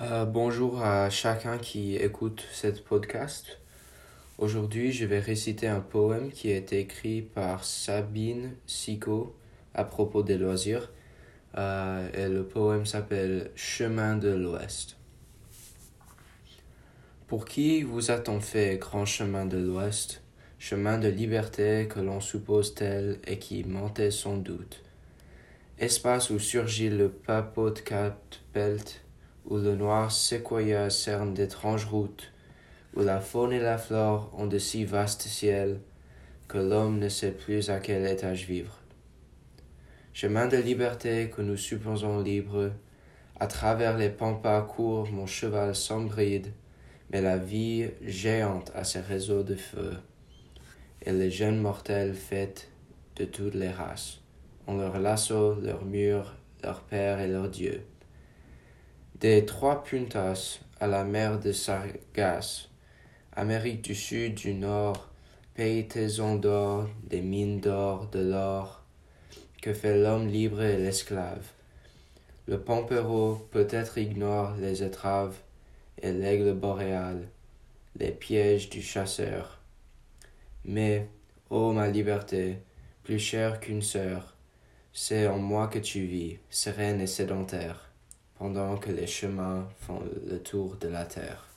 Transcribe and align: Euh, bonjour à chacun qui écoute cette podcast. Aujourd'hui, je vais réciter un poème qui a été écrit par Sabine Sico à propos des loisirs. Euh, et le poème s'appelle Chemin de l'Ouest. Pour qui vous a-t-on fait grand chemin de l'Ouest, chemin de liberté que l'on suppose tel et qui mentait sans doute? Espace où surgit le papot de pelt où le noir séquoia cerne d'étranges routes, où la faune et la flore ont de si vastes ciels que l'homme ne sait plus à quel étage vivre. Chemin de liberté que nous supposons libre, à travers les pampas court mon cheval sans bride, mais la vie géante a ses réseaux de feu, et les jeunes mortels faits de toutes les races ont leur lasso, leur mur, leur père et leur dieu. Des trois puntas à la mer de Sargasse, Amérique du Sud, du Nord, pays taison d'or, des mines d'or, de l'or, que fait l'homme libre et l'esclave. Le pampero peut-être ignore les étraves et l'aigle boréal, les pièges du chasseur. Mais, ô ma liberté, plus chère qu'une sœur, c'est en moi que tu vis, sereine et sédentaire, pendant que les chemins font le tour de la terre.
Euh, 0.00 0.24
bonjour 0.24 0.82
à 0.82 1.10
chacun 1.10 1.58
qui 1.58 1.96
écoute 1.96 2.42
cette 2.50 2.82
podcast. 2.82 3.58
Aujourd'hui, 4.38 4.90
je 4.90 5.04
vais 5.04 5.18
réciter 5.18 5.68
un 5.68 5.80
poème 5.80 6.30
qui 6.30 6.50
a 6.50 6.56
été 6.56 6.78
écrit 6.78 7.20
par 7.20 7.62
Sabine 7.62 8.54
Sico 8.66 9.36
à 9.74 9.84
propos 9.84 10.22
des 10.22 10.38
loisirs. 10.38 10.90
Euh, 11.58 12.08
et 12.14 12.32
le 12.32 12.42
poème 12.42 12.86
s'appelle 12.86 13.50
Chemin 13.54 14.16
de 14.16 14.30
l'Ouest. 14.30 14.96
Pour 17.26 17.44
qui 17.44 17.82
vous 17.82 18.10
a-t-on 18.10 18.40
fait 18.40 18.78
grand 18.78 19.04
chemin 19.04 19.44
de 19.44 19.58
l'Ouest, 19.58 20.22
chemin 20.58 20.96
de 20.96 21.08
liberté 21.08 21.86
que 21.86 22.00
l'on 22.00 22.22
suppose 22.22 22.74
tel 22.74 23.18
et 23.26 23.38
qui 23.38 23.62
mentait 23.64 24.10
sans 24.10 24.38
doute? 24.38 24.82
Espace 25.78 26.30
où 26.30 26.38
surgit 26.38 26.88
le 26.88 27.10
papot 27.10 27.68
de 27.68 27.82
pelt 28.54 29.02
où 29.46 29.56
le 29.56 29.74
noir 29.74 30.12
séquoia 30.12 30.90
cerne 30.90 31.34
d'étranges 31.34 31.86
routes, 31.86 32.32
où 32.94 33.00
la 33.00 33.20
faune 33.20 33.52
et 33.52 33.60
la 33.60 33.78
flore 33.78 34.30
ont 34.36 34.46
de 34.46 34.58
si 34.58 34.84
vastes 34.84 35.22
ciels 35.22 35.80
que 36.48 36.58
l'homme 36.58 36.98
ne 36.98 37.08
sait 37.08 37.32
plus 37.32 37.70
à 37.70 37.80
quel 37.80 38.06
étage 38.06 38.46
vivre. 38.46 38.78
Chemin 40.12 40.46
de 40.46 40.58
liberté 40.58 41.30
que 41.34 41.40
nous 41.40 41.56
supposons 41.56 42.20
libre, 42.20 42.70
à 43.40 43.46
travers 43.46 43.96
les 43.96 44.10
pampas 44.10 44.60
court 44.62 45.10
mon 45.10 45.26
cheval 45.26 45.74
sans 45.74 46.02
bride, 46.02 46.52
mais 47.10 47.22
la 47.22 47.38
vie 47.38 47.88
géante 48.02 48.70
a 48.74 48.84
ses 48.84 49.00
réseaux 49.00 49.42
de 49.42 49.54
feu, 49.54 49.94
et 51.00 51.12
les 51.12 51.30
jeunes 51.30 51.58
mortels 51.58 52.14
faits 52.14 52.70
de 53.16 53.24
toutes 53.24 53.54
les 53.54 53.70
races 53.70 54.20
ont 54.66 54.76
leur 54.76 54.98
lasso, 54.98 55.54
leur 55.60 55.84
mur, 55.84 56.34
leur 56.62 56.82
père 56.82 57.20
et 57.20 57.28
leur 57.28 57.48
dieu. 57.48 57.82
Des 59.22 59.46
trois 59.46 59.84
puntas 59.84 60.58
à 60.80 60.88
la 60.88 61.04
mer 61.04 61.38
de 61.38 61.52
Sargasse, 61.52 62.68
Amérique 63.36 63.82
du 63.82 63.94
Sud, 63.94 64.34
du 64.34 64.52
Nord, 64.52 65.12
pays 65.54 65.86
taison 65.86 66.34
d'or, 66.34 66.88
des 67.04 67.20
mines 67.20 67.60
d'or, 67.60 68.08
de 68.10 68.18
l'or, 68.18 68.82
que 69.62 69.72
fait 69.72 69.96
l'homme 69.96 70.26
libre 70.26 70.60
et 70.62 70.76
l'esclave. 70.76 71.46
Le 72.48 72.58
pampero 72.58 73.46
peut-être 73.52 73.96
ignore 73.96 74.56
les 74.56 74.82
étraves 74.82 75.36
et 76.02 76.10
l'aigle 76.10 76.52
boréal, 76.54 77.28
les 78.00 78.10
pièges 78.10 78.70
du 78.70 78.82
chasseur. 78.82 79.60
Mais, 80.64 81.08
ô 81.48 81.72
ma 81.72 81.86
liberté, 81.86 82.58
plus 83.04 83.20
chère 83.20 83.60
qu'une 83.60 83.82
sœur, 83.82 84.36
c'est 84.92 85.28
en 85.28 85.38
moi 85.38 85.68
que 85.68 85.78
tu 85.78 86.06
vis, 86.06 86.38
sereine 86.50 87.00
et 87.00 87.06
sédentaire, 87.06 87.91
pendant 88.42 88.76
que 88.76 88.90
les 88.90 89.06
chemins 89.06 89.68
font 89.86 90.02
le 90.26 90.42
tour 90.42 90.76
de 90.80 90.88
la 90.88 91.04
terre. 91.04 91.51